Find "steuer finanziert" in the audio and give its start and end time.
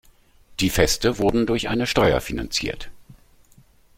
1.85-2.89